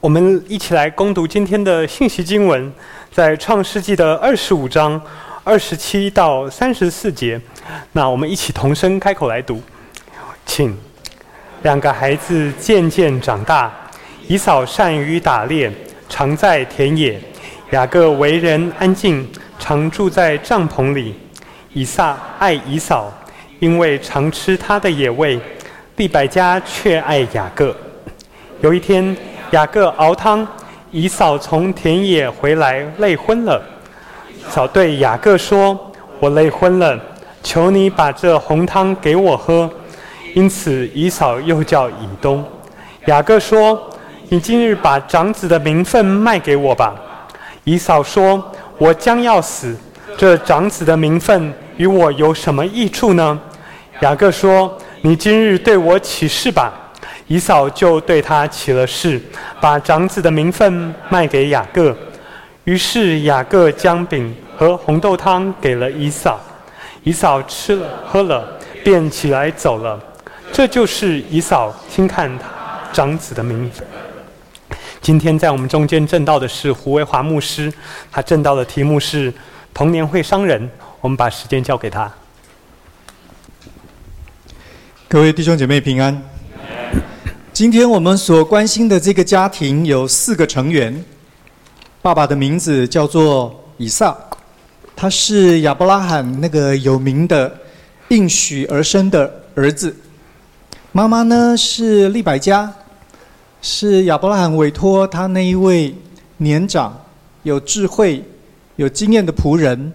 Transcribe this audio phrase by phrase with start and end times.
[0.00, 2.72] 我们一起来攻读今天的信息经文，
[3.12, 4.98] 在创世纪的二十五章
[5.44, 7.38] 二十七到三十四节。
[7.92, 9.62] 那我们一起同声开口来读，
[10.46, 10.74] 请。
[11.64, 13.70] 两个孩子渐渐长大，
[14.26, 15.70] 以扫善于打猎，
[16.08, 17.18] 常在田野；
[17.72, 19.28] 雅各为人安静，
[19.58, 21.14] 常住在帐篷里。
[21.74, 23.12] 以撒爱以扫，
[23.58, 25.38] 因为常吃他的野味；
[25.96, 27.76] 利百加却爱雅各。
[28.62, 29.14] 有一天，
[29.50, 30.46] 雅各熬汤，
[30.92, 33.60] 以扫从田野回来，累昏了。
[34.48, 35.76] 扫对雅各说
[36.20, 36.96] ：“我累昏了，
[37.42, 39.68] 求你把这红汤给我喝。”
[40.34, 42.44] 因此，以扫又叫以东。
[43.06, 43.90] 雅各说
[44.30, 46.94] ：“你今日把长子的名分卖给我吧。”
[47.64, 49.76] 以扫说：“我将要死，
[50.16, 53.36] 这长子的名分与我有什么益处呢？”
[54.00, 56.72] 雅各说：“你今日对我起誓吧。”
[57.30, 59.20] 以扫就对他起了誓，
[59.60, 61.96] 把长子的名分卖给雅各。
[62.64, 66.40] 于是雅各将饼和红豆汤给了以扫，
[67.04, 69.96] 以扫吃了喝了，便起来走了。
[70.52, 72.48] 这就是以扫轻看他
[72.92, 73.86] 长子的名分。
[75.00, 77.72] 今天在我们中间证道的是胡维华牧师，
[78.10, 79.32] 他证道的题目是
[79.72, 80.68] 童年会伤人。
[81.00, 82.10] 我们把时间交给他。
[85.06, 86.20] 各位弟兄姐妹平安。
[87.60, 91.04] 今天我们所关心的这个家庭有四个成员。
[92.00, 94.16] 爸爸的名字叫做以撒，
[94.96, 97.54] 他是亚伯拉罕那个有名的
[98.08, 99.94] 应许而生的儿子。
[100.92, 102.72] 妈妈呢是利百加，
[103.60, 105.94] 是亚伯拉罕委托他那一位
[106.38, 106.98] 年长、
[107.42, 108.24] 有智慧、
[108.76, 109.92] 有经验的仆人，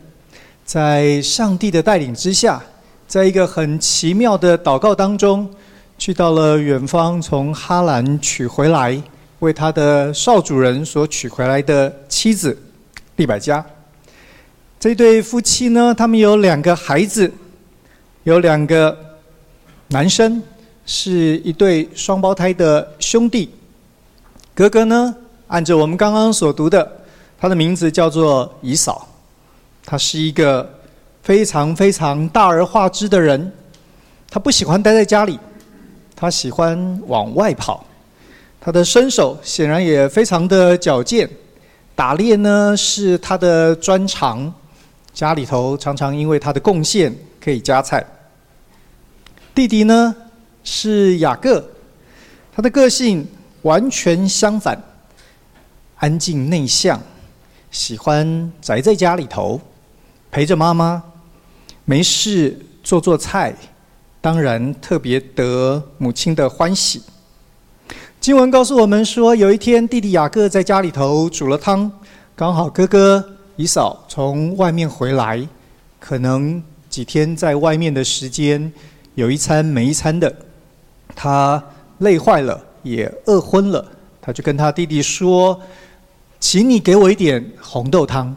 [0.63, 2.61] 在上帝的带领之下，
[3.07, 5.50] 在一个很奇妙的祷告当中。
[5.97, 9.01] 去到了远方，从哈兰娶回来，
[9.39, 12.57] 为他的少主人所娶回来的妻子
[13.15, 13.65] 利百加。
[14.77, 17.31] 这对夫妻呢，他们有两个孩子，
[18.23, 18.95] 有两个
[19.88, 20.44] 男生，
[20.85, 23.50] 是一对双胞胎的兄弟。
[24.53, 25.16] 哥哥呢，
[25.47, 26.91] 按照我们刚刚所读的，
[27.39, 29.07] 他的名字叫做以扫，
[29.85, 30.69] 他是一个
[31.23, 33.51] 非常非常大而化之的人，
[34.29, 35.39] 他不喜欢待在家里。
[36.15, 37.85] 他喜欢往外跑，
[38.61, 41.29] 他的身手显然也非常的矫健，
[41.93, 44.53] 打猎呢是他的专长，
[45.13, 48.05] 家里头常常因为他的贡献可以加菜。
[49.53, 50.15] 弟弟呢
[50.63, 51.63] 是雅各，
[52.53, 53.27] 他的个性
[53.63, 54.81] 完全相反，
[55.97, 57.01] 安静内向，
[57.71, 59.59] 喜欢宅在家里头，
[60.31, 61.03] 陪着妈妈，
[61.83, 63.53] 没事做做菜。
[64.25, 67.00] 当然，特别得母亲的欢喜。
[68.19, 71.91] 经文告诉我们说，有一天弟弟雅各在家里头煮了汤，
[72.36, 73.24] 刚好哥哥
[73.56, 75.47] 以扫从外面回来，
[76.00, 76.59] 可能
[76.90, 78.74] 几天在外面的时间
[79.13, 80.36] 有一餐没一餐的，
[81.16, 81.63] 他
[82.00, 83.86] 累坏了，也饿昏了，
[84.19, 85.62] 他就跟他弟弟说
[86.42, 88.36] ：“请你给我一点红豆汤。”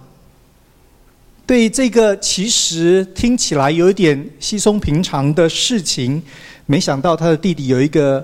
[1.49, 6.23] 对这个其实听起来有一点稀松平常的事情，
[6.67, 8.23] 没想到他的弟弟有一个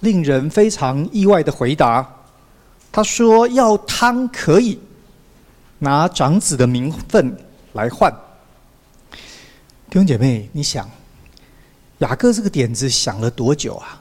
[0.00, 2.10] 令人非常意外的回答。
[2.90, 4.78] 他说：“要汤可以，
[5.80, 7.36] 拿长子的名分
[7.74, 8.10] 来换。”
[9.90, 10.90] 弟兄姐妹，你想，
[11.98, 14.00] 雅各这个点子想了多久啊？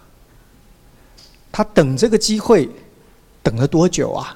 [1.52, 2.70] 他等这个机会
[3.44, 4.34] 等了多久啊？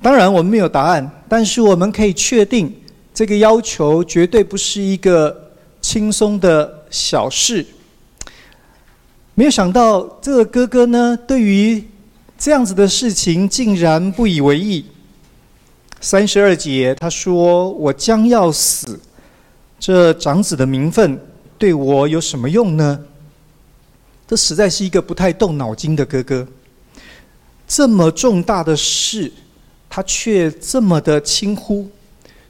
[0.00, 2.74] 当然，我们没有答案，但是我们可以确定。
[3.14, 7.64] 这个要求绝对不是一个轻松的小事。
[9.34, 11.82] 没有想到这个哥哥呢，对于
[12.38, 14.84] 这样子的事情竟然不以为意。
[16.00, 18.98] 三十二节他说：“我将要死，
[19.78, 21.18] 这长子的名分
[21.56, 22.98] 对我有什么用呢？”
[24.26, 26.46] 这实在是一个不太动脑筋的哥哥。
[27.68, 29.32] 这么重大的事，
[29.88, 31.88] 他却这么的轻忽。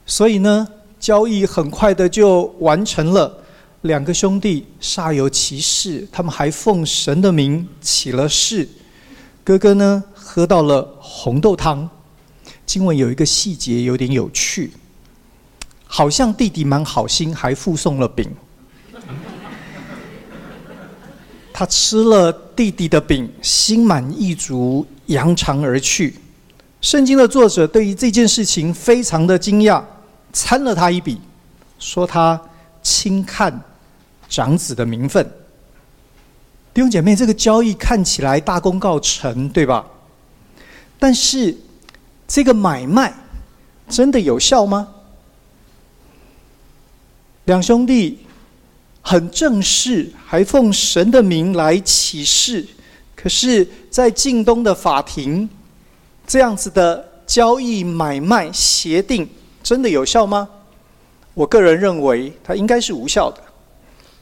[0.05, 0.67] 所以呢，
[0.99, 3.39] 交易很快的就完成了。
[3.81, 8.67] 两个兄弟煞有其事，他们还奉神的名起了誓。
[9.43, 11.89] 哥哥呢，喝到了红豆汤。
[12.65, 14.71] 经文有一个细节有点有趣，
[15.85, 18.29] 好像弟弟蛮好心，还附送了饼。
[21.51, 26.15] 他吃了弟弟的饼，心满意足，扬长而去。
[26.83, 29.81] 圣经的作者对于这件事情非常的惊讶。
[30.33, 31.17] 参了他一笔，
[31.79, 32.39] 说他
[32.81, 33.61] 轻看
[34.27, 35.23] 长子的名分。
[36.73, 39.85] 弟兄姐妹，这个交易看起来大功告成，对吧？
[40.99, 41.55] 但是
[42.27, 43.13] 这个买卖
[43.87, 44.89] 真的有效吗？
[47.45, 48.25] 两兄弟
[49.01, 52.67] 很正式，还奉神的名来起誓。
[53.15, 55.47] 可是，在近东的法庭，
[56.33, 59.29] 这样子的交易买卖协定
[59.61, 60.49] 真的有效吗？
[61.35, 63.39] 我个人认为，它应该是无效的。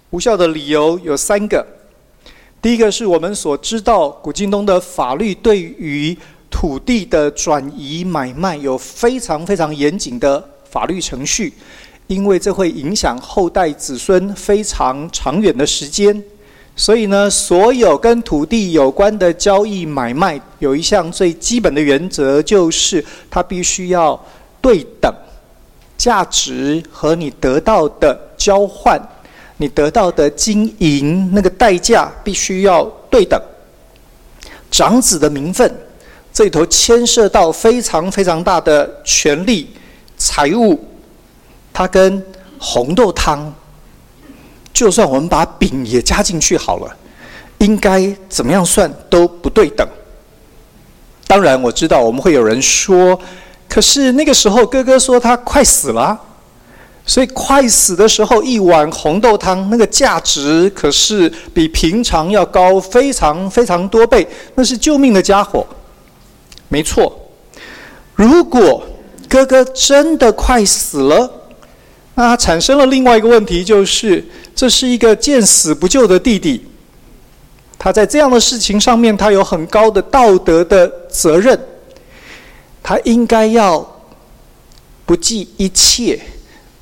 [0.10, 1.66] 无效的理由有三个。
[2.62, 6.14] 第一个是我们所知道，古今东的法律对于
[6.50, 11.54] 土地的转移买卖有非常非常严谨的法律程序。
[12.08, 16.22] 因为这会影响后代子孙非常长远的时间，
[16.82, 24.20] 所以呢，所有跟土地有关的交易买卖，有一项最基本的原则，就是它必须要
[24.60, 25.14] 对等，
[25.96, 29.00] 价值和你得到的交换，
[29.58, 33.40] 你得到的经营那个代价必须要对等。
[34.72, 35.72] 长子的名分，
[36.34, 39.70] 这里头牵涉到非常非常大的权利、
[40.18, 40.84] 财物。
[41.72, 42.26] 它跟
[42.58, 43.54] 红豆汤，
[44.82, 46.92] 就算我们把饼也加进去好了，
[47.60, 49.88] 应该怎么样算都不对等。
[51.28, 53.20] 当然我知道我们会有人说，
[53.70, 56.20] 可是那个时候哥哥说他快死了，
[57.06, 65.64] 所以快死的时候一碗红豆汤那个价值可是比平常要高非常非常多倍，那是救命的家伙。
[66.70, 67.16] 没错，
[68.16, 68.84] 如果
[69.30, 71.34] 哥哥真的快死了。
[72.14, 74.24] 那产生了另外一个问题，就是
[74.62, 76.64] 这是一个见死不救的弟弟，
[77.80, 81.60] 他在这样的事情上面，他有很高的道德的责任，
[82.84, 83.84] 他应该要
[85.04, 86.22] 不计一切，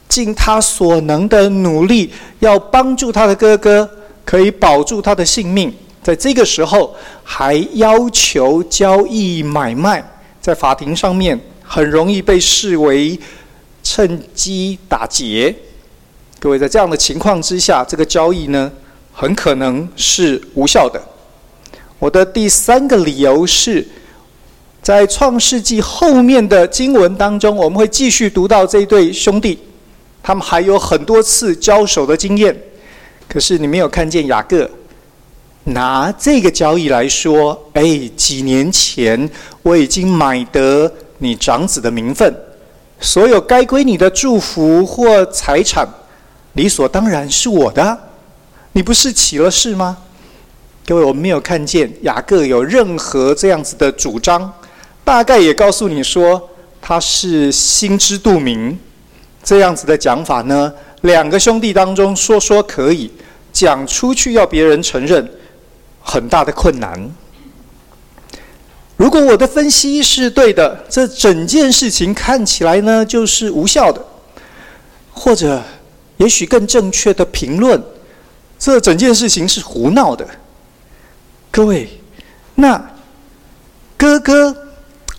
[0.10, 3.90] 尽他所能的努力，要帮助他的哥哥
[4.26, 5.74] 可以保住他的性命。
[6.04, 6.94] 在这个时候，
[7.24, 10.04] 还要求交易买卖，
[10.42, 13.18] 在法庭上面很容易被视为。
[13.82, 15.56] 趁机打劫，
[16.40, 18.72] 各位在这样的情况之下，这个交易呢，
[19.12, 21.02] 很可能是无效的。
[22.00, 23.86] 我的第三个理由是，
[24.82, 29.60] 在创世纪后面的经文当中，我们会继续读到这对兄弟，
[30.24, 32.58] 他们还有很多次交手的经验。
[33.28, 34.68] 可是你没有看见雅各
[35.66, 39.30] 拿这个交易来说，哎，几年前
[39.62, 42.34] 我已经买得你长子的名分。
[43.02, 45.88] 所有该归你的祝福或财产，
[46.54, 47.98] 理所当然是我的。
[48.72, 49.98] 你不是起了誓吗？
[50.86, 54.52] 各位，我们没有看见雅各有任何这样子的主张，
[55.04, 56.50] 大概也告诉你说
[56.82, 58.78] 他是心知肚明。
[59.44, 63.10] 这样子的讲法呢，两个兄弟当中说说可以，
[63.54, 65.28] 讲出去要别人承认，
[66.02, 67.12] 很大的困难。
[68.98, 74.06] 如果我的分析是对的，这整件事情看起来呢就是无效的，
[75.14, 75.64] 或者
[76.20, 77.82] 也许更正确的评论，
[78.58, 80.28] 这整件事情是胡闹的。
[81.50, 81.90] 各位，
[82.56, 82.92] 那
[83.98, 84.56] 哥哥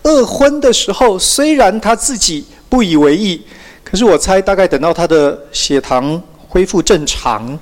[0.03, 3.43] 二婚的时候，虽然他自己不以为意，
[3.83, 7.59] 可是我猜大概等到他的血糖恢复正常，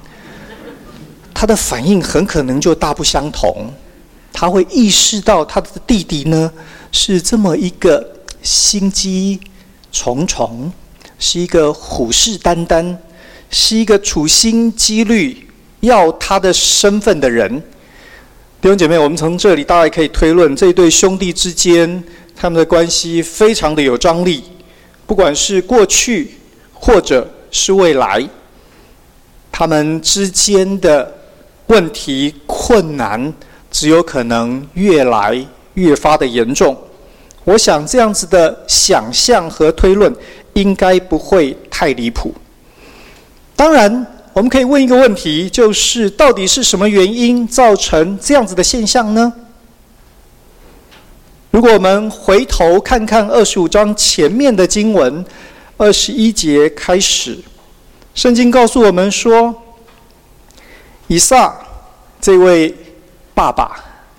[1.33, 3.73] 他的反应很可能就大不相同。
[4.33, 6.53] 他会意识到他的弟弟呢
[6.91, 8.05] 是这么一个
[8.43, 9.41] 心机
[9.93, 10.73] 重重，
[11.21, 12.97] 是一个虎视眈眈，
[13.51, 15.37] 是一个处心积虑
[15.81, 17.63] 要他的身份的人。
[18.61, 22.03] 弟兄姐妹，我们从这里大概可以推论，这对兄弟之间
[22.35, 24.43] 他们的关系非常的有张力，
[25.07, 26.35] 不管是过去
[26.73, 28.29] 或者是未来，
[29.53, 31.15] 他们之间的
[31.67, 33.33] 问题困难。
[33.71, 36.75] 只有可能越来越发的严重。
[37.45, 40.11] 我想这样子的想象和推论
[40.55, 42.35] 应该不会太离谱。
[43.59, 49.33] 当然，我们可以问一个问题，就是到底是什么原因造成这样子的现象呢？
[51.51, 55.25] 如果我们回头看看二十五章前面的经文，
[55.77, 57.37] 二十一节开始，
[58.15, 59.53] 圣经告诉我们说，
[61.09, 61.53] 以撒
[62.21, 62.73] 这位。
[63.35, 63.71] 爸爸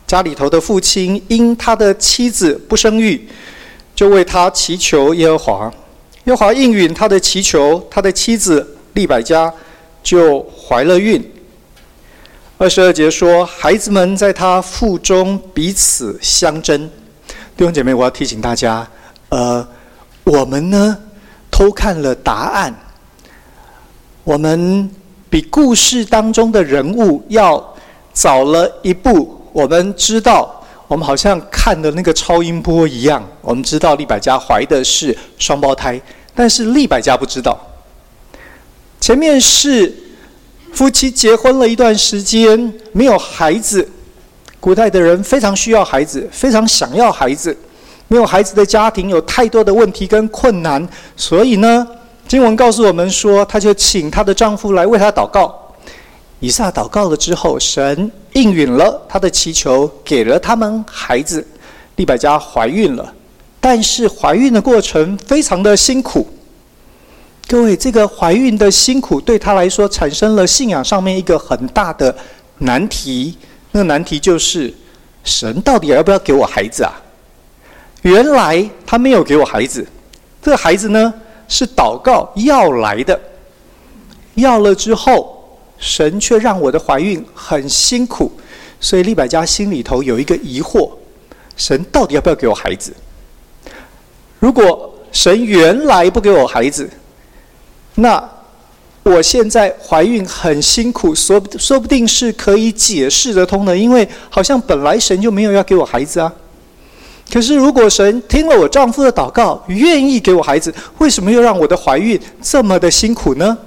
[0.08, 3.28] 家里头的父亲因他的妻子不生育，
[3.94, 5.74] 就为他祈求耶和华。
[6.24, 9.54] 耶和华应允他的祈求，他的妻子利百加
[10.02, 11.24] 就怀了孕。
[12.58, 16.90] 二十二节说，孩子们在他腹中彼此相争。
[17.56, 18.88] 弟兄姐妹，我要提醒大家，
[19.30, 19.68] 呃，
[20.24, 20.98] 我们呢
[21.50, 22.74] 偷看了答案，
[24.24, 24.90] 我们
[25.30, 27.76] 比故事当中的人物要。
[28.12, 33.26] 早了一步，我们知道我们好像看的那个超音波一样。
[33.40, 36.02] 我们知道利百加怀的是双胞胎，
[36.36, 37.58] 但是利百加不知道。
[39.00, 39.94] 前面是
[40.74, 43.88] 夫妻结婚了一段时间，没有孩子。
[44.60, 47.56] 古代的人非常需要孩子，非常想要孩子。
[48.08, 51.88] 没有孩子的家庭有太多的问题跟困难，所以呢，
[52.28, 55.56] 经文告诉我们说，她就请她的丈夫来为她祷告。
[56.40, 61.46] 以撒祷告了之后，神应允了他的祈求，给了他们孩子。
[61.98, 63.14] 利百加怀孕了，
[63.60, 66.26] 但是怀孕的过程非常的辛苦。
[67.50, 72.16] 各位，这个怀孕的辛苦对她来说，产生了信仰上面一个很大的
[72.60, 73.36] 难题。
[73.72, 74.72] 那个难题就是，
[75.24, 76.94] 神到底要不要给我孩子啊？
[78.04, 79.84] 原来他没有给我孩子，
[80.44, 81.12] 这个孩子呢，
[81.48, 83.20] 是祷告要来的，
[84.36, 85.36] 要了之后。
[85.80, 88.30] 神却让我的怀孕很辛苦，
[88.82, 90.92] 所以利百加心里头有一个疑惑：
[91.56, 92.94] 神到底要不要给我孩子？
[94.40, 96.90] 如果神原来不给我孩子，
[98.00, 98.30] 那
[99.04, 106.32] 我现在怀孕很辛苦，说说不定是可以解释得通的，因为好像本来神就没有要给我孩子啊。
[107.32, 113.58] 可是如果神听了我丈夫的祷告，愿意给我孩子，为什么又让我的怀孕这么的辛苦呢？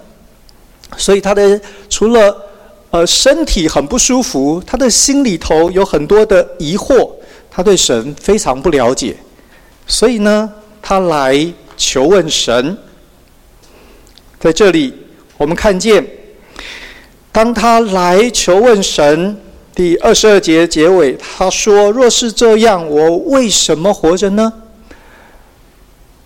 [0.97, 2.37] 所以他的除了
[2.91, 7.11] 呃身体很不舒服，他的心里头有很多的疑惑，
[7.51, 9.17] 他对神非常不了解，
[9.87, 12.77] 所以呢，他来求问神。
[14.43, 14.93] 在这里，
[15.39, 16.05] 我们看见，
[17.31, 19.41] 当他来求问神，
[19.73, 24.53] 第二十二节结尾，他说：“若是这样，我为什么活着呢？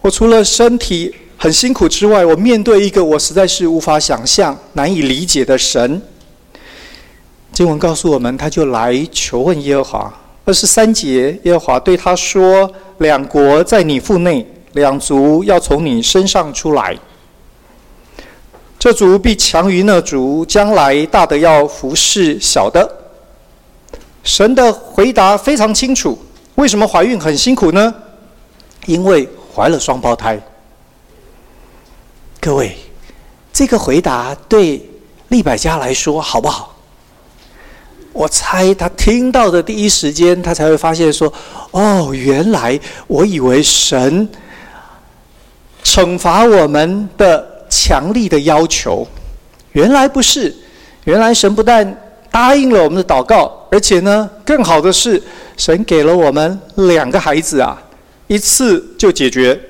[0.00, 6.00] 我除了身体……”很辛苦之外，我面对一个我实在是无法想象、难以理解的神。
[7.52, 10.14] 经文告诉我们，他就来求问耶和华。
[10.46, 16.96] 二十三节，耶和华对他说：“两国在你腹内，两族要从你身上出来。
[18.86, 22.88] 这族必强于那族，将来大的要服侍小的。”
[24.22, 26.16] 神的回答非常清楚。
[26.54, 27.92] 为什么怀孕很辛苦呢？
[28.84, 30.40] 因为怀了双胞胎。
[32.40, 32.76] 各位，
[33.52, 34.88] 这个回答对
[35.30, 36.72] 利百加来说好不好？
[38.12, 41.32] 我猜他听到的第一时间，他才会发现说
[41.72, 42.78] ：“哦，原来
[43.08, 44.28] 我以为神
[45.82, 47.44] 惩罚我们的
[47.76, 49.06] 强力的要求，
[49.72, 50.54] 原来不是。
[51.04, 51.86] 原来神不但
[52.30, 55.22] 答应了我们的祷告，而且呢，更好的是，
[55.56, 57.80] 神给了我们两个孩子啊，
[58.26, 59.60] 一次就解决。”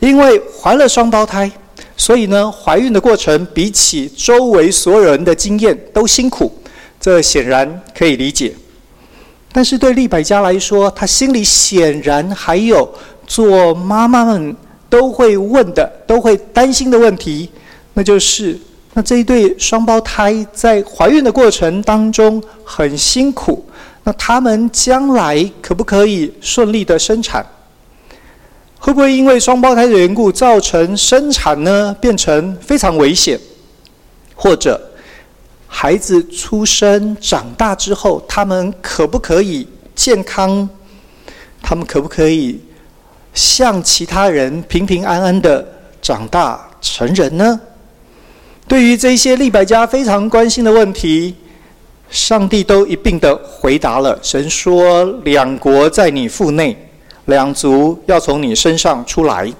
[0.00, 1.50] 因为怀了双胞胎，
[1.96, 6.52] 所以呢，怀孕的过程比起周围所有人的经验都辛苦，
[7.00, 8.52] 这显然可以理解。
[9.50, 12.92] 但是对利百加来说，她心里显然还有
[13.26, 14.54] 做妈妈们
[14.94, 17.50] 都会问的、都会担心的问题，
[17.94, 18.56] 那就是：
[18.92, 23.66] 那这一对双胞胎在怀孕的过程当中很辛苦，
[24.04, 27.44] 那他们将来可不可以顺利的生产？
[28.78, 33.36] 会不会因为双胞胎的缘故造成生产呢变成非常危险？
[34.36, 34.80] 或者
[35.66, 40.68] 孩子出生长大之后，他们可不可以健康？
[41.60, 42.60] 他们可不可以
[43.34, 45.66] 像其他人平平安安的
[46.00, 47.60] 长大成人呢？
[48.66, 51.34] 对于这些利百加非常关心的问题，
[52.08, 54.18] 上帝都一并的回答了。
[54.22, 56.76] 神说：“两国在你腹内。”
[57.26, 59.50] 两族要从你身上出来，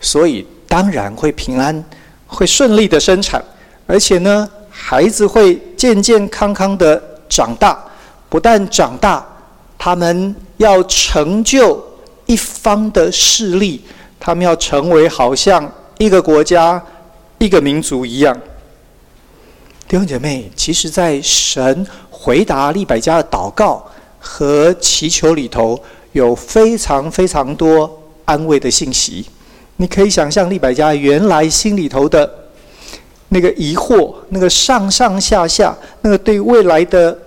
[0.00, 1.84] 所以当然会平安，
[2.26, 3.40] 会顺利的生产，
[3.86, 7.80] 而且呢，孩子会健健康康的长大。
[8.28, 9.24] 不但长大，
[9.78, 11.80] 他们要成就
[12.26, 13.82] 一方的势力，
[14.18, 16.82] 他们要成为好像一个国家、
[17.38, 18.34] 一个民族一样。
[19.88, 23.86] 弟兄姐妹，其实，在神回答利百加的祷告
[24.18, 25.78] 和祈求里头。
[26.14, 27.90] 有非常非常多
[28.24, 29.26] 安慰的信息，
[29.78, 32.32] 你可以想象利百加原来心里头的
[33.30, 37.18] 那个疑惑，那个上上下下，那个对未来的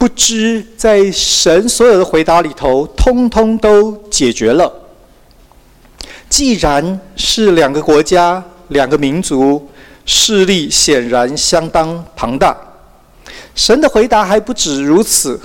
[0.00, 4.72] 不知，在神所有的回答里头，通通都解决了。
[6.30, 9.68] 既然是两个国家、两个民族，
[10.06, 12.56] 势力显然相当庞大，
[13.54, 15.38] 神的回答还不止如此，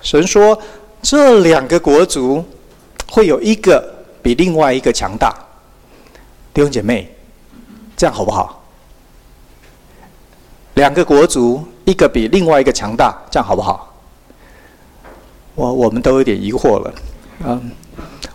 [0.00, 0.56] 神说。
[1.02, 2.44] 这两个国族
[3.08, 5.32] 会有一个比另外一个强大，
[6.52, 7.14] 弟兄姐妹，
[7.96, 8.64] 这样好不好？
[10.74, 13.95] 两个国族，一个比另外一个强大，这样好不好？
[15.56, 16.94] 我我们都有点疑惑了。
[17.44, 17.70] 嗯，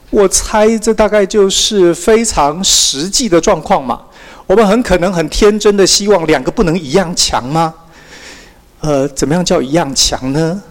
[0.09, 4.01] 我猜这大概就是非常实际的状况嘛。
[4.45, 7.73] 我们很可能很天真的希望两个不能一样强吗？
[8.81, 10.61] 呃，怎么样叫一样强呢？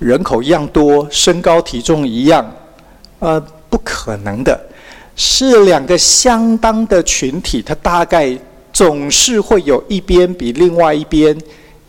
[0.00, 2.44] 人口一样多，身高体重一样，
[3.20, 4.58] 呃，不可能的。
[5.14, 8.36] 是两个相当的群体，它大概
[8.72, 11.36] 总是会有一边比另外一边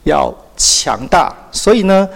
[0.04, 1.34] 要强大。
[1.52, 2.08] 所以呢，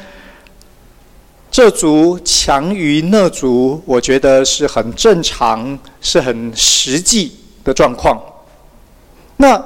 [1.58, 7.32] 这族强于那族，我觉得是很正常，是很实际
[7.64, 8.16] 的状况。
[9.38, 9.60] 那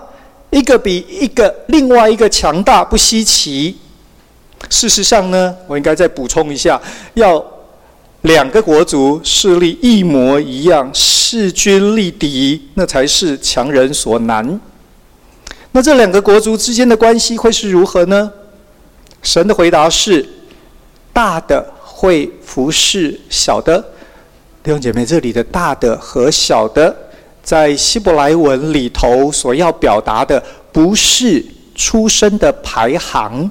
[0.52, 3.78] 一个比一个另外一个强大不稀奇。
[4.70, 6.82] 事实上呢，我应该再补充一下，
[7.16, 7.46] 要
[8.22, 14.62] 两个国族势力一模一样，势均力敌，那才是强人所难。
[15.74, 18.32] 那这两个国族之间的关系会是如何呢？
[19.22, 20.26] 神的回答是：
[21.12, 21.70] 大的
[22.02, 23.80] 会服侍小的。
[24.64, 26.96] 弟兄姐妹，这里的大的和小的。
[27.44, 33.50] 在希伯来文里头，所要表达的不是出生的排行，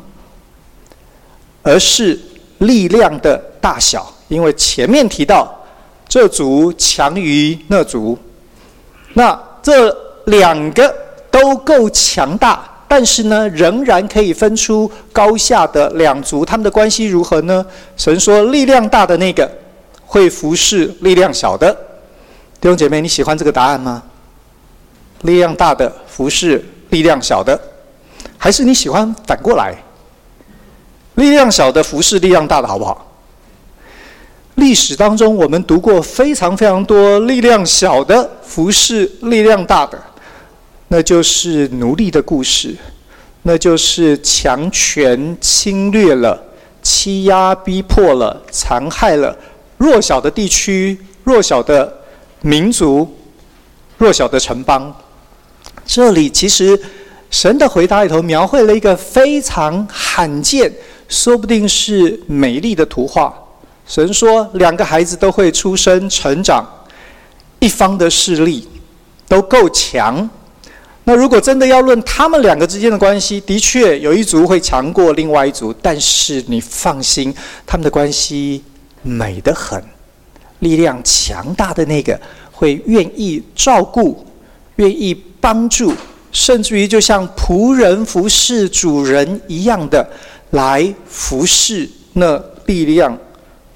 [1.62, 2.18] 而是
[2.58, 4.12] 力量的大小。
[4.26, 5.56] 因为前面提到，
[6.08, 8.18] 这族强于那族，
[9.14, 10.92] 那这两个
[11.30, 17.64] 都够强大，但是呢，仍然可以分出高下的两族，他们的关系如何呢？
[17.96, 19.48] 神说，力量大的那个
[20.04, 21.72] 会服侍力量小的。
[22.60, 24.02] 弟兄姐妹，你喜欢这个答案吗？
[25.20, 27.56] 力量大的服侍力量小的，
[28.36, 29.72] 还是你喜欢反过来？
[31.14, 33.06] 力量小的服侍力量大的，好不好？
[34.56, 39.96] 历史当中，我们读过非常非常多力量小的服侍力量大的，
[40.92, 42.76] 那就是奴隶的故事，
[43.42, 46.40] 那就是强权侵略了、
[46.82, 49.36] 欺压逼迫了、残害了
[49.78, 51.96] 弱小的地区、弱小的。
[52.42, 53.06] 民族
[53.98, 54.90] 弱小的城邦，
[55.84, 56.80] 这里其实
[57.30, 60.72] 神的回答里头描绘了一个非常罕见，
[61.06, 63.30] 说不定是美丽的图画。
[63.86, 66.64] 神说，两个孩子都会出生成长，
[67.58, 68.66] 一方的势力
[69.28, 70.26] 都够强。
[71.10, 77.34] 那如果真的要论他们两个之间的关系，的确有一族会强过另外一族，但是你放心，
[77.66, 78.62] 他们的关系
[79.02, 79.82] 美得很。
[80.60, 82.16] 力量强大的那个
[82.52, 84.24] 会愿意照顾、
[84.76, 85.92] 愿意帮助，
[86.30, 90.08] 甚至于就像仆人服侍主人一样的
[90.50, 93.18] 来服侍那力量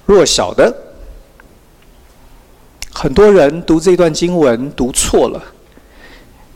[0.05, 0.73] 弱小的。
[2.93, 5.43] 很多人读这段经文读错了，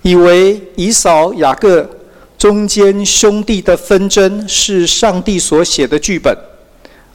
[0.02, 1.90] 以为以扫雅各
[2.38, 6.36] 中间兄弟的纷争是上帝所写的剧本。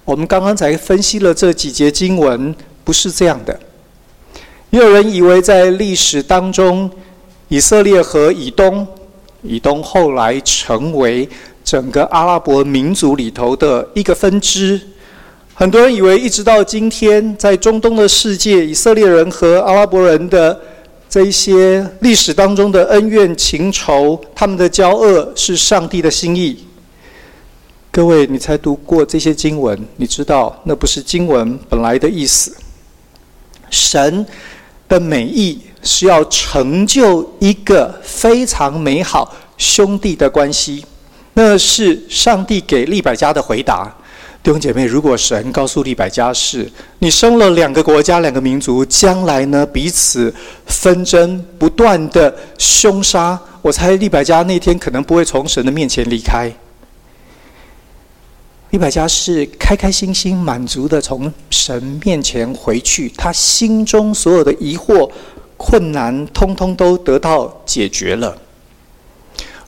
[0.05, 2.55] 我们刚刚才分析了这几节经文。
[2.87, 3.59] 不是这样的，
[4.69, 6.91] 也有人以为在历史当中，
[7.49, 8.87] 以色列和以东，
[9.41, 11.27] 以东后来成为
[11.65, 14.79] 整个阿拉伯民族里头的一个分支。
[15.55, 20.61] 很多人以为，一直到今天，在中东的世界，以色列人和阿拉伯人的
[21.15, 26.65] 这一些历史当中的恩怨情仇，他们的交恶是上帝的心意。
[27.93, 32.57] 各位，你才读过这些经文，你知道那不是经文本来的意思。
[33.71, 34.27] 神
[34.89, 40.85] 的美意是要成就一个非常美好兄弟的关系，
[41.35, 43.97] 那是上帝给利百加的回答。
[44.45, 50.33] 弟兄姐妹，如果神告诉利百加是你生了两个国家、两个民族，将来呢彼此
[50.67, 56.55] 纷争、不断的凶杀，我猜利百加那天可能不会从神的面前离开。
[58.69, 65.11] 利百加是开开心心、满足的从神面前回去，他心中所有的疑惑、
[65.57, 68.37] 困难，通通都得到解决了。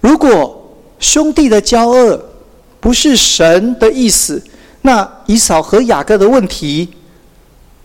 [0.02, 2.22] 如果兄弟的交恶
[2.78, 4.42] 不是神的意思，
[4.87, 6.88] 那以扫和雅各的问题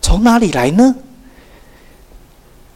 [0.04, 0.96] 从哪里来呢？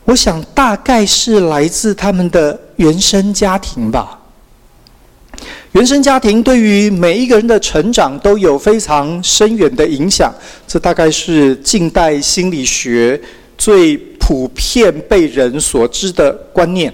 [0.03, 4.19] 我想大概是来自他们的原生家庭吧。
[5.73, 10.33] 原生家庭对于每一个人的成长都有非常深远的影响，
[10.67, 13.21] 这大概是近代心理学
[13.55, 16.91] 最普遍被人所知的观念。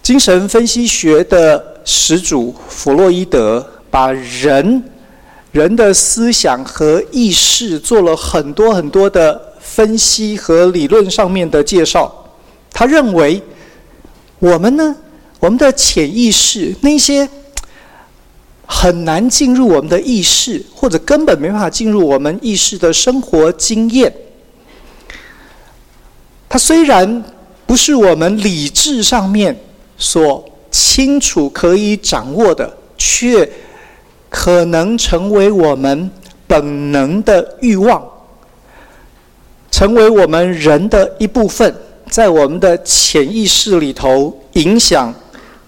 [0.00, 4.80] 精神分析学的始祖弗洛伊德把人
[5.54, 12.12] 人的思想和意识做了很多很多的分析和理论上面的介绍。
[12.72, 13.40] 他认为，
[14.40, 14.96] 我们呢？
[15.38, 17.28] 我们的潜意识，那些
[18.66, 24.12] 很难进入我们的意识，或者根本没办法进入我们意识的生活经验。
[26.48, 27.22] 它虽然
[27.64, 29.56] 不是我们理智上面
[29.96, 33.48] 所清楚可以掌握的，却
[34.36, 36.10] 可能成为我们
[36.44, 38.04] 本能的欲望，
[39.70, 41.72] 成为我们人的一部分，
[42.10, 45.14] 在我们的潜意识里头影响、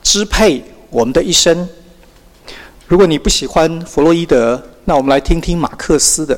[0.02, 1.68] 支配我们的一生。
[2.88, 6.36] 如果你不喜欢弗洛伊德，那我们来听听马克思的。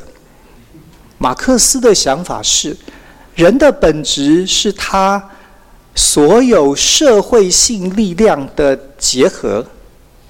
[1.17, 2.77] 马克思的想法是，
[3.35, 5.31] 人的本质是他
[5.95, 9.65] 所有社会性力量的结合。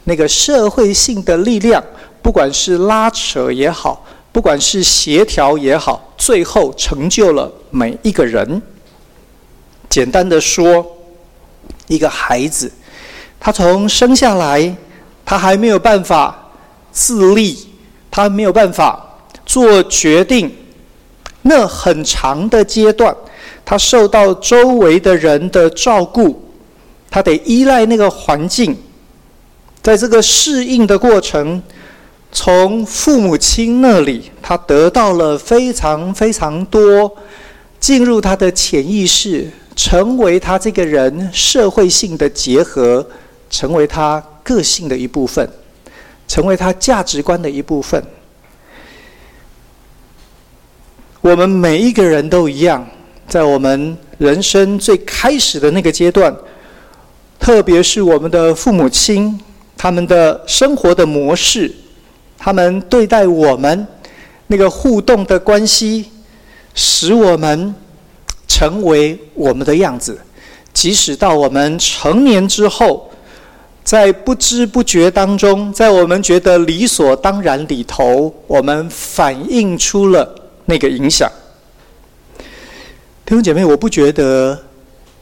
[0.09, 1.85] 那个社会性的力量，
[2.23, 8.63] 不管是拉扯也好，不管是协调也好，最后成就了每一个人。
[9.91, 10.85] 简单的说，
[11.89, 12.73] 一个孩子，
[13.39, 14.75] 他从生下来。
[15.27, 16.35] 他还没有办法
[16.91, 17.55] 自立，
[18.11, 20.51] 他没有办法做决定。
[21.43, 23.15] 那很长的阶段，
[23.63, 26.43] 他受到周围的人的照顾，
[27.11, 28.75] 他得依赖那个环境。
[29.89, 31.63] 在这个适应的过程，
[32.31, 37.17] 从父母亲那里，他得到了非常非常多，
[37.81, 43.09] 进入他的潜意识，成为他这个人社会性的结合，
[43.49, 44.23] 成为他。
[44.43, 45.47] 个性的一部分，
[46.27, 48.03] 成为他价值观的一部分。
[51.21, 52.87] 我们每一个人都一样，
[53.27, 56.35] 在我们人生最开始的那个阶段，
[57.39, 59.39] 特别是我们的父母亲，
[59.79, 61.75] 他们的生活的模式，
[62.37, 63.87] 他们对待我们
[64.49, 66.11] 那个互动的关系，
[66.75, 67.75] 使我们
[68.47, 70.21] 成为我们的样子。
[70.75, 73.09] 即使到我们成年之后。
[73.85, 80.31] 在不知不觉当中，在我们觉得理所当然里头，我们反映出了
[80.67, 81.27] 那个影响。
[83.25, 84.63] 弟兄姐妹，我不觉得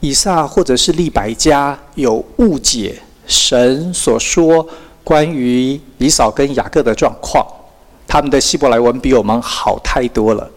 [0.01, 4.67] 以撒或者是利百加有误解神所说
[5.03, 7.45] 关于以扫跟雅各的状况，
[8.07, 10.49] 他们的希伯来文比我们好太多了。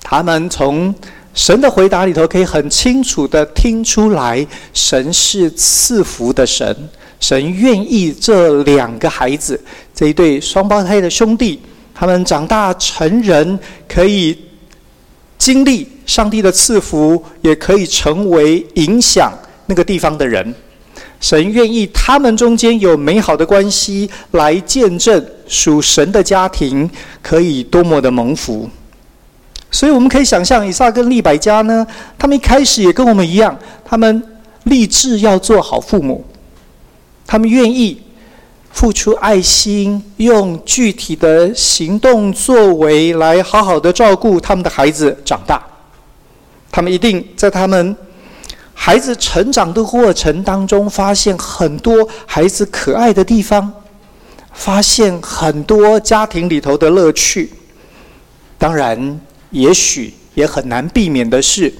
[0.00, 0.94] 他们从
[1.34, 6.88] 神的回答里头可以很清楚地听出来，神是赐福的神。
[7.20, 9.58] 神愿意这两个孩子，
[9.94, 11.58] 这一对双胞胎的兄弟，
[11.94, 13.58] 他们长大成人，
[13.88, 14.38] 可以
[15.38, 19.32] 经历上帝的赐福，也可以成为影响
[19.66, 20.54] 那个地方的人。
[21.24, 26.88] 神愿意他们中间有美好的关系，来见证属神的家庭
[27.22, 28.68] 可以多么的蒙福。
[29.70, 31.86] 所以我们可以想象，以撒跟利百加呢，
[32.18, 34.22] 他们一开始也跟我们一样，他们
[34.64, 36.22] 立志要做好父母。
[37.26, 38.02] 他们愿意
[38.70, 45.64] 付出爱心，用具体的行动作为来好好的照顾他们的孩子长大。
[46.70, 47.96] 他们一定在他们
[48.74, 53.72] 孩子成长的过程当中，发现很多孩子可爱的地方，
[54.52, 57.50] 发现很多家庭里头的乐趣。
[58.58, 61.72] 当然，也许也很难避免的是，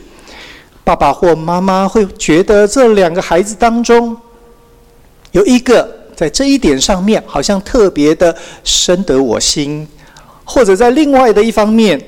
[0.82, 4.16] 爸爸或妈妈会觉得这两个孩子当中。
[5.32, 9.86] 有一个在这一点上面好像特别的深得我心，
[10.44, 12.00] 或者在另外的一方面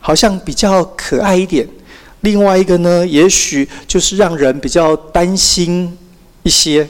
[0.00, 1.68] 好像比较可爱一点。
[2.22, 5.96] 另外一个呢，也许就是让人比较担心
[6.42, 6.88] 一些，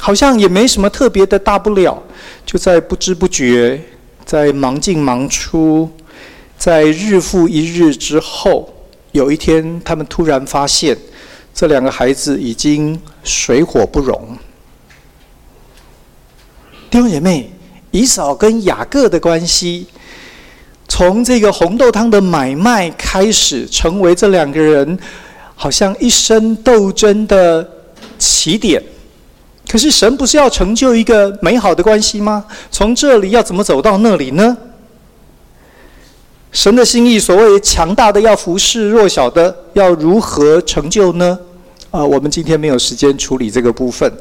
[0.00, 2.02] 好像也没什么特别的大不了。
[2.46, 3.80] 就在不知不觉，
[4.24, 5.90] 在忙进忙出，
[6.56, 8.72] 在日复一日之后，
[9.10, 10.96] 有一天他们突然发现，
[11.52, 14.36] 这两个孩子已经水火不容。
[16.90, 17.50] 弟兄姐妹，
[17.90, 19.86] 以扫跟雅各的关系，
[20.94, 24.98] 从这个红豆汤的买卖开始，成为这两个人
[25.54, 27.66] 好像一生斗争的
[28.18, 28.82] 起点。
[29.66, 32.44] 可是神不是要成就一个美好的关系吗？
[32.70, 34.54] 从这里要怎么走到那里呢？
[36.52, 41.38] 神的心意，所谓强大的要服侍弱小的，要如何成就呢？
[41.90, 44.12] 啊，我们今天没有时间处理这个部分。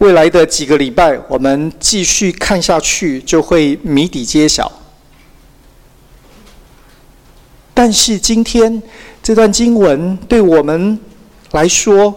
[0.00, 4.70] 未来的几个礼拜，我们继续看下去，就会谜底揭晓。
[7.82, 8.82] 但是今天
[9.22, 10.98] 这段经文对我们
[11.52, 12.14] 来说，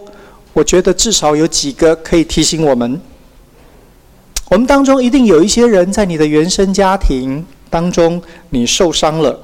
[0.52, 3.00] 我觉得至少有几个可以提醒我们：
[4.50, 9.40] 我们当中一定有一些人在你的原生家庭当中，你受伤了。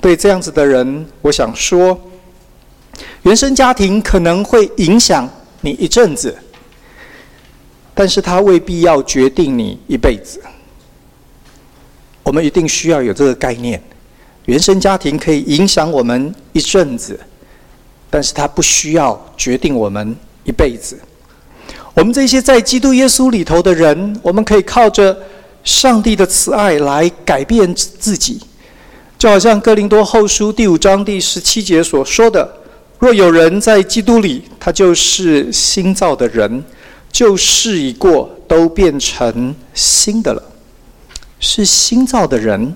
[0.00, 2.00] 对这样子的人，我想说，
[3.24, 5.28] 原生家庭可能会影响
[5.60, 6.34] 你一阵子。
[7.92, 10.40] 但是它未必要决定你一辈子。
[12.22, 13.78] 我们一定需要有这个概念：
[14.46, 17.18] 原生家庭可以影响我们一阵子，
[18.10, 20.98] 但是它不需要决定我们一辈子。
[21.94, 25.16] 我们这些在基督耶稣里头的人，我们可以靠着
[25.62, 28.40] 上帝的慈爱来改变自己，
[29.18, 32.50] 就好像哥林多后书第五章第十七节所说的
[32.98, 36.64] ：“若有人在基督里，他就是新造的人，
[37.12, 40.42] 旧事已过，都变成新的了。”
[41.38, 42.74] 是新造的人，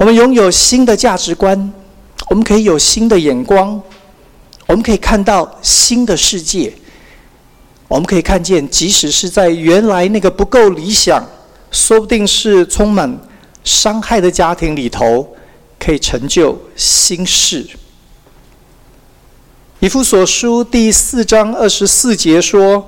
[0.00, 1.72] 我们拥有新的价值观，
[2.30, 3.78] 我们可以有新的眼光，
[4.66, 6.72] 我们可以看到新的世界，
[7.86, 11.22] 我们可以看见，即使是在原来那个不够理想，
[11.70, 13.14] 说不定是充满
[13.62, 15.36] 伤害的家庭里头，
[15.78, 17.66] 可以成就新事。
[19.80, 22.82] 以弗所书第四章二十四节说。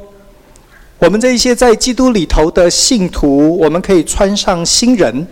[0.98, 5.27] 我们这一些在基督里头的信徒，我们可以穿上新人。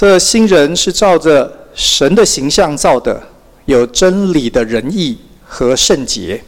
[0.00, 3.20] 这新人是照着神的形象造的，
[3.64, 6.40] 有真理的仁义和圣洁。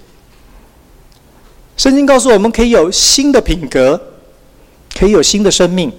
[1.76, 4.00] 圣经告诉我们，可以有新的品格，
[4.96, 5.92] 可以有新的生命，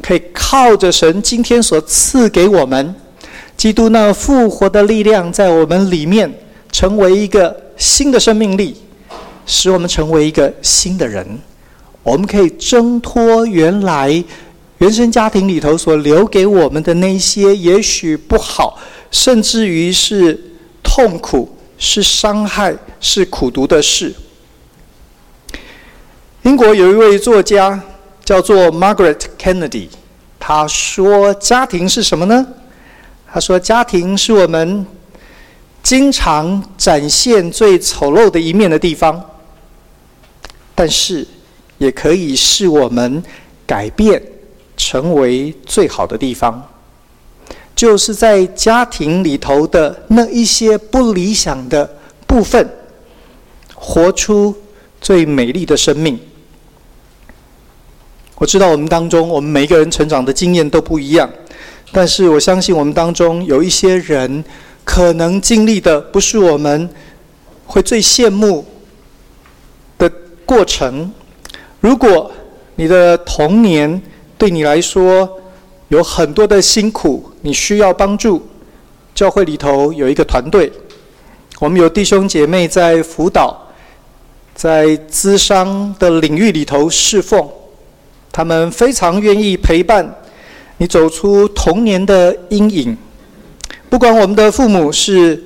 [0.00, 2.94] 可以靠着神今天所赐给我们
[3.58, 6.32] 基督那复活的力量，在我们里面
[6.72, 8.74] 成为一个新的生命力。
[9.44, 11.38] 使我们成为一个新的人，
[12.02, 14.24] 我们可以挣脱原来
[14.84, 18.78] 原生家庭里头所留给我们的那些也许不好，
[19.10, 20.38] 甚至于是
[20.82, 24.14] 痛苦、是伤害、是苦毒的事。
[26.42, 27.82] 英国有一位作家
[28.22, 29.88] 叫做 Margaret Kennedy，
[30.38, 32.46] 他说：“家庭是什么呢？”
[33.32, 34.84] 他说：“家庭是我们
[35.82, 39.30] 经常展现最丑陋的一面的地方。”
[40.76, 41.26] 但是，
[41.78, 43.24] 也可以是我们
[43.66, 44.22] 改变
[44.76, 46.62] 成为最好的地方，
[47.74, 51.88] 就是在家庭里头的那一些不理想的
[52.26, 52.68] 部分，
[53.74, 54.54] 活出
[55.00, 56.18] 最美丽的生命。
[58.36, 61.30] 我知道我们当中，我们每一个人成长的经验都不一样，
[61.92, 64.44] 但是我相信我们当中有一些人，
[64.84, 66.88] 可能经历的不是我们
[67.66, 68.64] 会最羡慕
[69.98, 70.10] 的。
[70.46, 71.10] 过程，
[71.80, 72.30] 如果
[72.74, 74.02] 你的童年
[74.36, 75.40] 对你来说
[75.88, 78.46] 有很多的辛苦，你需要帮助，
[79.14, 80.70] 教会里头有一个团队，
[81.58, 83.56] 我们有弟兄姐妹在辅导，
[84.54, 87.48] 在咨商的领域里头侍奉，
[88.32, 90.14] 他们非常愿意陪伴
[90.78, 92.96] 你走出童年的阴影，
[93.88, 95.44] 不管我们的父母是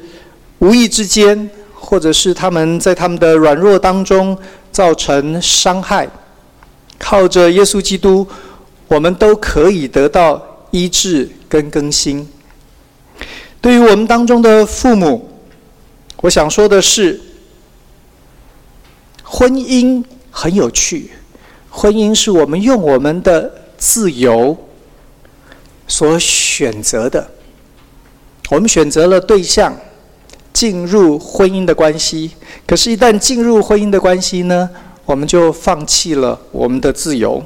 [0.59, 4.37] 无意之间，或者是他们在他们的软弱当中。
[4.70, 6.07] 造成伤害，
[6.98, 8.24] 靠着耶稣基督，
[8.88, 12.29] 我们都可以得到医治跟更新。
[13.61, 15.29] 对于我们当中的父母，
[16.22, 17.20] 我想说的是，
[19.22, 21.11] 婚姻很有趣，
[21.70, 24.57] 婚姻是我们用我们的自由
[25.87, 27.31] 所选择的，
[28.51, 29.77] 我们选择了对象。
[30.51, 32.33] 进入婚姻的关系，
[32.66, 34.68] 可是，一旦进入婚姻的关系呢，
[35.05, 37.40] 我们就放弃了我们的自由。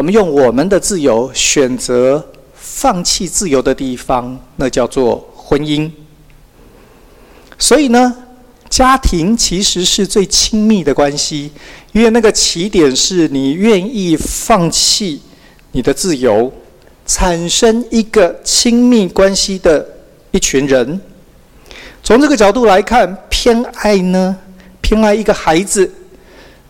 [0.00, 5.90] 我们用我们的自由选择放弃自由的地方，那叫做婚姻。
[7.58, 8.16] 所以呢，
[8.70, 11.50] 家庭其实是最亲密的关系，
[11.92, 15.20] 因为那个起点是你愿意放弃
[15.72, 16.50] 你的自由，
[17.04, 19.86] 产生一个亲密关系的
[20.30, 20.98] 一群人。
[22.02, 24.34] 从这个角度来看，偏爱呢？
[24.80, 25.92] 偏爱一个孩子，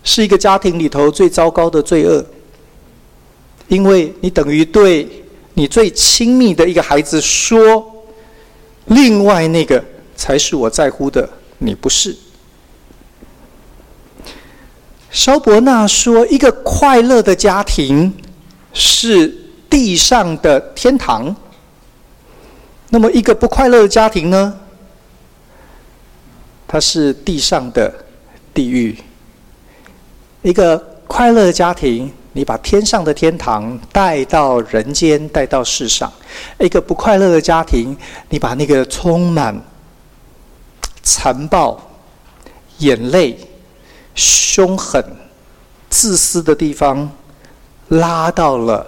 [0.03, 2.27] 是一个家庭里头最糟糕的罪恶。
[3.71, 5.09] 因为你等于对
[5.55, 8.05] 你最亲密的一个孩子说
[8.87, 9.83] ：“另外那个
[10.17, 11.29] 才是我在乎的，
[11.59, 12.15] 你不是。”
[15.13, 18.13] 萧伯纳说：“一个快乐的家庭
[18.73, 19.33] 是
[19.71, 21.35] 地上的天堂。
[22.89, 24.59] 那么，一个不快乐的家庭呢？”
[26.67, 27.93] 它是地上的
[28.53, 28.97] 地狱。
[30.43, 36.09] 一个快乐的家庭，你把天上的天堂带到人间，带到世上；
[36.59, 37.97] 一个不快乐的家庭，
[38.29, 39.61] 你把那个充满
[41.03, 41.81] 残暴、
[42.79, 43.39] 眼泪、
[44.15, 45.05] 凶狠、
[45.89, 47.11] 自私的地方，
[47.89, 48.87] 拉到了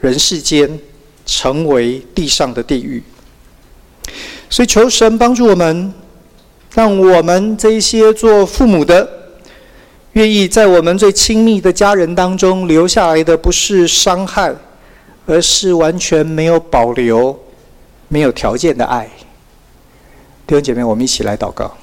[0.00, 0.78] 人世间，
[1.24, 3.02] 成为地上的地狱。
[4.48, 5.92] 所以，求神帮助我们。
[6.72, 9.19] 让我们这些做父母的，
[10.14, 14.52] 愿意在我们最亲密的家人当中留下来的不是伤害，
[15.24, 17.38] 而是完全没有保留、
[18.08, 19.08] 没有条件的爱。
[20.48, 21.76] 弟兄姐妹，我们一起来祷告。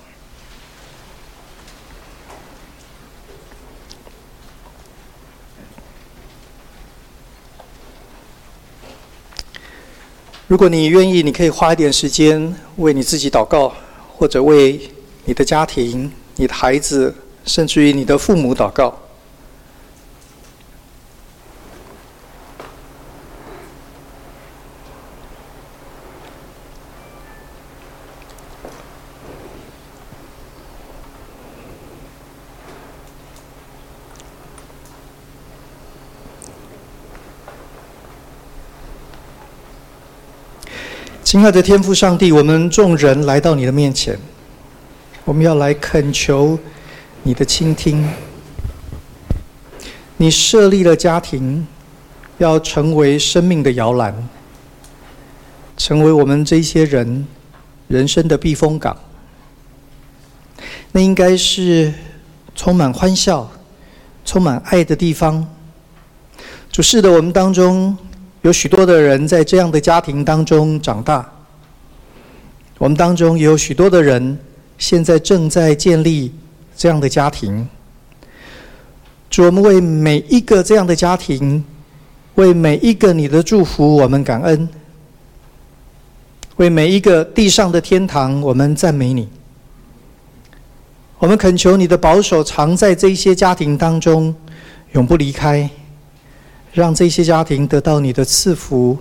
[10.47, 13.73] 如果你愿意，你可以花一点时间为你自己祷告，
[14.17, 14.79] 或者为
[15.23, 17.13] 你的家庭、你的孩子，
[17.47, 18.93] 甚至于你的父母祷告。
[41.23, 44.17] 亲爱的天父上帝，我们众人来到你的面前，
[45.25, 46.57] 我们要来恳求
[47.27, 48.07] 你的倾听。
[50.15, 51.67] 你设立了家庭，
[52.37, 54.15] 要成为生命的摇篮，
[55.75, 57.27] 成为我们这些人
[57.89, 58.95] 人生的避风港。
[60.93, 61.93] 那应该是
[62.55, 63.51] 充满欢笑、
[64.23, 65.45] 充满爱的地方。
[66.71, 67.97] 主是的，我们当中。
[68.43, 71.29] 有许多的人在这样的家庭当中长大，
[72.77, 74.39] 我们当中也有许多的人
[74.77, 76.31] 现在正在建立
[76.77, 77.67] 这样的家庭。
[79.29, 81.61] 主，我们为每一个这样的家庭，
[82.35, 84.67] 为每一个你的祝福，我们感恩；
[86.55, 89.27] 为每一个地上的天堂，我们赞美你。
[91.19, 94.33] 我们恳求你的保守常在这些家庭当中，
[94.93, 95.69] 永不离开。
[96.73, 98.95] 让这些家庭得到你的赐福，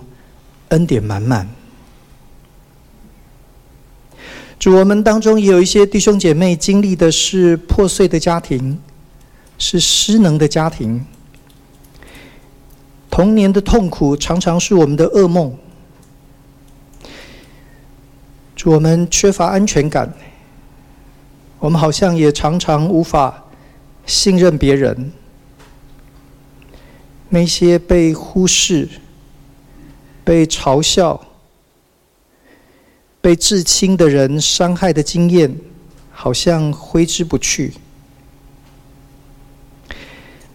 [0.69, 1.47] 恩典满满。
[4.59, 8.79] 主，我们当中也有一些弟兄姐妹经历的是破碎的家庭，
[9.59, 11.05] 是失能的家庭。
[13.11, 15.55] 童年的痛苦常常是我们的噩梦。
[18.55, 20.11] 主，我们缺乏安全感，
[21.59, 23.45] 我们好像也常常无法
[24.07, 25.11] 信任别人。
[27.29, 28.89] 那些被忽视、
[30.23, 31.26] 被嘲笑、
[33.27, 35.53] 被至亲的人伤害的经验，
[36.09, 37.73] 好像挥之不去。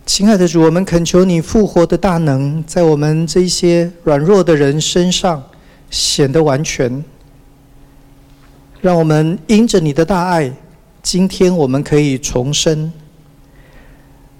[0.06, 5.42] 亲爱的主，我们恳求你复活的大能，在我们这些软弱的人身上
[5.90, 7.04] 显得完全。
[8.80, 10.50] 让我们因着你的大爱，
[11.02, 12.90] 今天我们可以重生。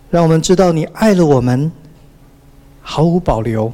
[0.09, 1.71] 让我们知道你爱了我们。
[2.81, 3.71] 毫无保留，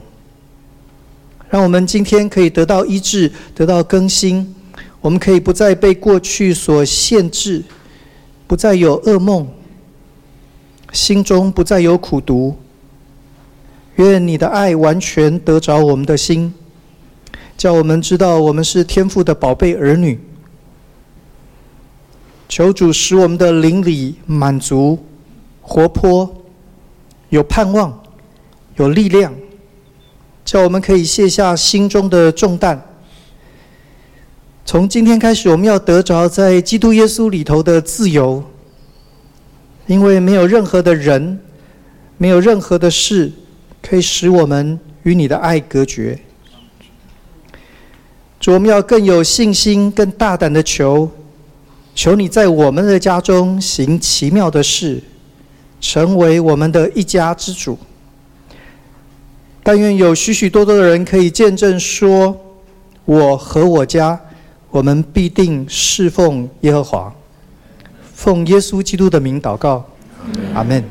[1.50, 4.54] 让我们今天可以得到医治，得到更新。
[5.00, 7.62] 我们可以不再被过去所限制，
[8.46, 9.46] 不再有噩梦，
[10.92, 12.56] 心中不再有苦毒。
[13.96, 16.52] 愿你的爱完全得着我们的心，
[17.56, 20.20] 叫我们知道我们是天父的宝贝儿女。
[22.48, 24.98] 求主使我们的灵里满足、
[25.60, 26.44] 活泼、
[27.30, 27.98] 有盼望。
[28.76, 29.34] 有力量，
[30.48, 32.82] 叫我们可以卸下心中的重担。
[34.64, 38.42] 从今天开始，我们要得着在基督耶稣里头的自由，
[39.86, 41.38] 因为没有任何的人，
[42.16, 43.30] 没有任何的事，
[43.82, 46.18] 可以使我们与你的爱隔绝。
[48.40, 51.10] 主，我们要更有信心、更大胆的求，
[51.94, 55.02] 求你在我们的家中行奇妙的事，
[55.78, 57.78] 成为我们的一家之主。
[59.70, 62.34] 但愿有许许多多的人可以见证说
[63.04, 64.18] ：“我和我家，
[64.70, 67.12] 我们必定侍奉耶和华。”
[68.14, 69.84] 奉耶稣基督的名祷告，
[70.54, 70.82] 阿门。